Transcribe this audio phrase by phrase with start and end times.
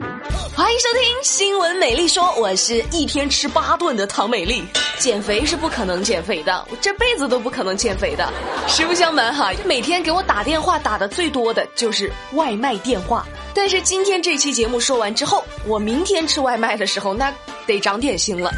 [0.00, 4.64] 欢迎收听新闻美丽说，我是一天吃八顿的唐美丽。
[4.98, 8.28] 减肥是不可能减肥的，我这辈子都不可能减肥的。
[8.66, 13.24] 实不相瞒哈，每天给我打电话打的最多的就是外卖电话。
[13.54, 17.32] 但是今天这期节目说完之后，我明天吃外卖的时候那
[17.64, 18.50] 得长点心了。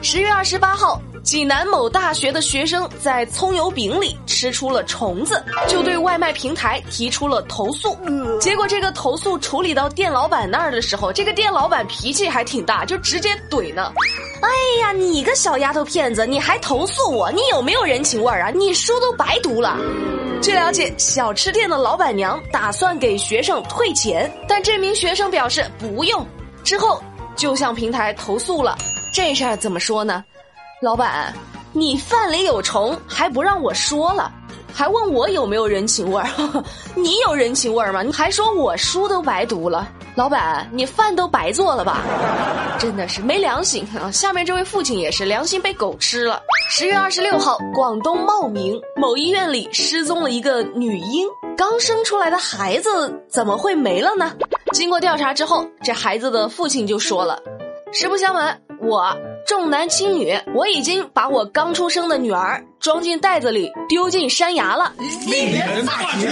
[0.00, 1.02] 十月二十八号。
[1.22, 7.96] 济南某大学的学生在葱油饼里吃出了虫子，就对外卖平台提出了投诉。
[8.40, 13.92] 结果这个投诉处理到店老板那儿的时候，这个店老板脾气还挺大，就直接怼呢。
[14.40, 14.48] 哎
[14.80, 17.30] 呀，你个小丫头片子，你还投诉我？
[17.32, 18.50] 你有没有人情味儿啊？
[18.50, 19.76] 你书都白读了。
[20.40, 26.24] 据了解，小吃店的老板娘打算给学生退钱，但这名学生表示不用，
[26.62, 27.02] 之后
[27.34, 28.78] 就向平台投诉了。
[29.12, 30.24] 这事儿怎么说呢？
[30.80, 31.34] 老板，
[31.72, 34.30] 你饭里有虫还不让我说了，
[34.72, 36.28] 还问我有没有人情味儿？
[36.94, 38.02] 你有人情味儿吗？
[38.02, 39.88] 你还说我书都白读了？
[40.14, 42.02] 老板，你饭都白做了吧？
[42.78, 44.08] 真的是没良心啊！
[44.12, 46.40] 下面这位父亲也是良心被狗吃了。
[46.70, 54.32] 十月二十六号，广东茂名某医院里失踪了一个女婴，刚生出来的孩子怎么会没了呢？
[54.72, 57.40] 经过调查之后，这孩子的父亲就说了
[57.92, 59.12] ：“实不相瞒，我。”
[59.48, 64.92] 重男轻女，我已经把我刚出生的女儿装进袋子里丢进山崖了。
[65.26, 66.28] 令人大局。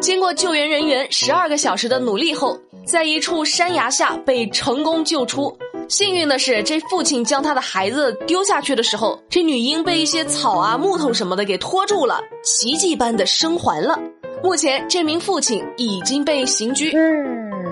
[0.00, 5.56] 经过救援人员十二个小时的努力后，在一处山崖下被成功救出。
[5.88, 13.96] 幸运的是，这父亲将他的孩子丢下去的时候，这女婴被一些草啊、木头什么的给拖住了，奇迹般的生还了。
[14.42, 16.90] 目前，这名父亲已经被刑拘。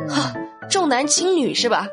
[0.09, 0.33] 哈，
[0.71, 1.89] 重男轻女是吧？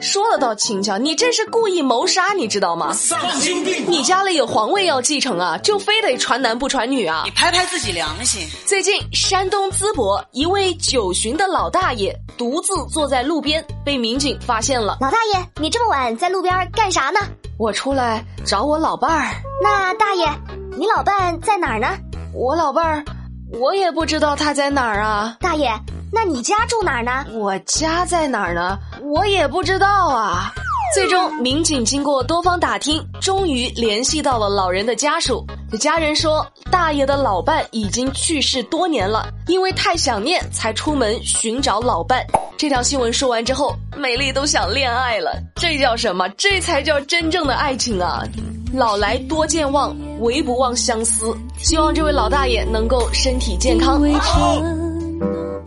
[0.00, 2.92] 说了倒轻巧，你这是故意谋杀，你知道吗？
[2.92, 3.84] 丧心病！
[3.88, 7.22] 你家里有皇位要继承啊，就非得传男不传女啊？
[7.24, 8.46] 你拍拍自己良心。
[8.66, 14.98] 最近，山东淄博一位九旬的老大爷独自坐在路边，被民警发现了。
[15.00, 17.20] 老大爷，你这么晚在路边干啥呢？
[17.58, 19.32] 我出来找我老伴儿。
[19.62, 20.28] 那大爷，
[20.76, 21.88] 你老伴在哪儿呢？
[22.34, 23.04] 我老伴儿，
[23.58, 25.36] 我也不知道他在哪儿啊。
[25.40, 25.70] 大爷。
[26.12, 27.26] 那你家住哪儿呢？
[27.34, 28.78] 我家在哪儿呢？
[29.02, 30.52] 我也不知道啊。
[30.94, 35.44] 最终，民警经过多方打听，终于联系到了老人的家属。
[35.78, 42.24] 家人说，大爷的老伴已经去世多年了，因为太想念，才出门寻找老伴。
[42.56, 45.32] 这条新闻说完之后，美丽都想恋爱了。
[45.56, 46.28] 这叫什么？
[46.30, 48.22] 这才叫真正的爱情啊！
[48.72, 51.36] 老来多健忘，唯不忘相思。
[51.58, 54.00] 希望这位老大爷能够身体健康。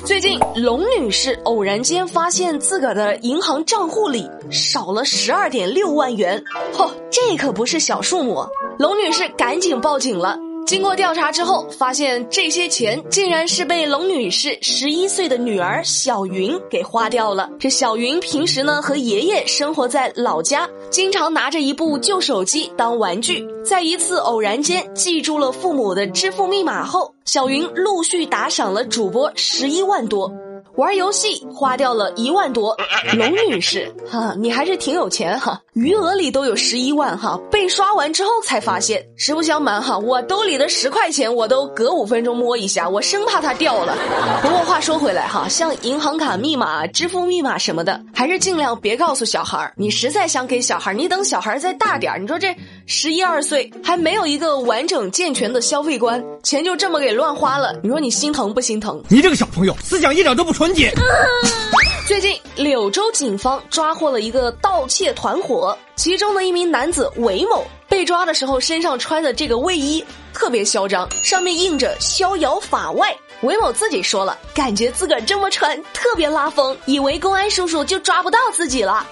[0.06, 6.44] 最近，龙女士偶然间发现自个儿的银行账户里少了十二点六万元，
[6.74, 8.46] 嚯，这可不是小数目！
[8.78, 10.38] 龙女士赶紧报警了。
[10.70, 17.50] 经过调查之后，发现这些钱竟然是被龙女士十一岁的女儿小云给花掉了。
[17.60, 23.48] 这小云平时呢和爷爷生活在老家，经常拿着一部旧手机当玩具。
[23.66, 30.32] 在一次偶然间记住了父母的支付密码后，小云陆续打赏了主播十一万多。
[30.80, 32.74] 玩游戏花掉了一万多，
[33.18, 39.06] 龙女士哈，你还是挺有钱哈，余额里都有十一万哈，被刷完之后才发现。
[39.18, 43.94] 实不相瞒哈，我兜里的十块钱我都隔五分钟摸一下，我生怕它掉了。
[44.42, 49.74] 不过话说回来哈，像银行卡密码、支付密码什么的，还是尽量别告诉小孩儿。
[49.76, 52.20] 你实在想给小孩儿，你等小孩儿再大点儿。
[52.20, 59.04] 你说这十一二岁还没有一个完整健全的消费观，钱就这么给乱花了，你说你心疼不心疼？
[59.10, 60.69] 你这个小朋友思想一点都不纯。
[62.08, 70.04] 最近，柳州警方抓获了一个盗窃团伙，其中的一名男子韦某被抓的时候，身上穿的这个卫衣
[70.34, 73.16] 特别嚣张，上面印着“逍遥法外”。
[73.42, 79.06] 韦某自己说了，感觉自个儿这么穿特别拉风，以为公安叔叔就抓不到自己了。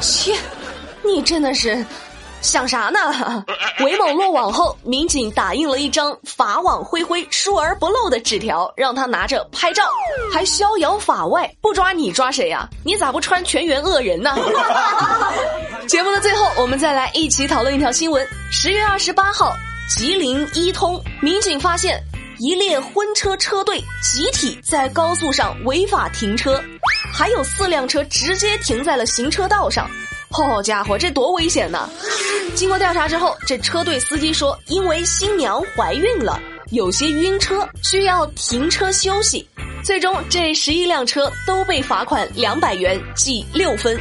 [0.00, 0.34] 切，
[1.02, 1.84] 你真的是。
[2.44, 3.44] 想啥呢？
[3.82, 9.82] 韦某落网后，民警打印了一张“法网恢恢，疏而不漏”的纸条，让他拿着拍照，
[10.32, 11.50] 还逍遥法外。
[11.62, 12.68] 不抓你抓谁呀？
[12.84, 14.36] 你咋不穿全员恶人呢？
[15.88, 19.56] 节目的最后，我们再来一起讨论一条新闻：十月二十八号，
[19.88, 21.98] 吉林伊通民警发现
[22.38, 26.62] 一列婚车车队集体在高速上违法停车，
[27.12, 29.88] 还有四辆车直接停在了行车道上。
[30.42, 31.88] 好家伙，这多危险呐！
[32.56, 36.40] 经过调查之后，这车队司机说，因为新娘怀孕了，
[36.70, 39.46] 有些晕车，需要停车休息。
[39.84, 43.98] 最终，这十一辆车都被罚款两百元，记六分。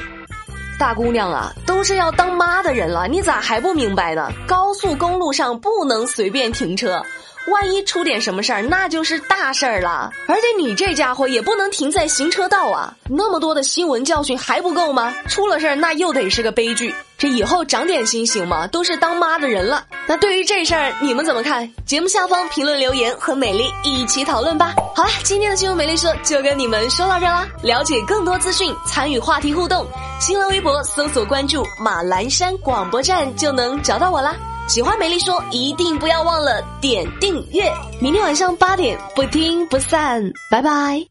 [0.80, 4.32] 大姑娘啊，都是要当妈的人了，你咋还不明白呢？
[4.48, 7.04] 高速公路上不能随便停车，
[7.48, 10.10] 万一出点什么事儿，那就是大事儿了。
[10.28, 12.94] 而且你这家伙也不能停在行车道啊！
[13.10, 15.14] 那么多的新闻教训还不够吗？
[15.28, 16.96] 出了事儿那又得是个悲剧。
[17.18, 18.66] 这以后长点心行吗？
[18.68, 19.86] 都是当妈的人了。
[20.08, 21.70] 那对于这事儿，你们怎么看？
[21.86, 24.74] 节目下方评论留言，和美丽一起讨论吧。
[24.96, 27.46] 好了，今天的新闻美丽说就跟你们说到这啦。
[27.62, 29.86] 了解更多资讯，参与话题互动，
[30.20, 34.36] 新浪微博搜索关注马栏山广播站就能找到我啦。
[34.68, 37.72] 喜欢美丽说，一定不要忘了点订阅。
[38.00, 41.06] 明天晚上八点，不听不散，拜拜。